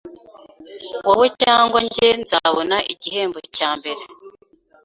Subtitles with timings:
[1.05, 4.03] Wowe cyangwa njye nzabona igihembo cyambere.